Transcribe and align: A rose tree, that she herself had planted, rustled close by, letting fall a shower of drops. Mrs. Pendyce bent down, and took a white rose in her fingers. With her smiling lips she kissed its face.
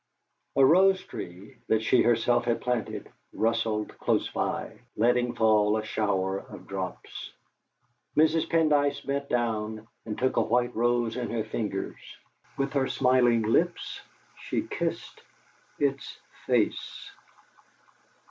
A 0.55 0.65
rose 0.65 1.03
tree, 1.03 1.57
that 1.67 1.83
she 1.83 2.01
herself 2.01 2.45
had 2.45 2.59
planted, 2.59 3.11
rustled 3.33 3.95
close 3.99 4.27
by, 4.31 4.79
letting 4.97 5.35
fall 5.35 5.77
a 5.77 5.83
shower 5.85 6.39
of 6.39 6.65
drops. 6.65 7.31
Mrs. 8.17 8.49
Pendyce 8.49 9.05
bent 9.05 9.29
down, 9.29 9.87
and 10.07 10.17
took 10.17 10.37
a 10.37 10.41
white 10.41 10.75
rose 10.75 11.17
in 11.17 11.29
her 11.29 11.43
fingers. 11.43 11.99
With 12.57 12.73
her 12.73 12.87
smiling 12.87 13.43
lips 13.43 14.01
she 14.39 14.63
kissed 14.63 15.21
its 15.77 16.17
face. 16.47 17.11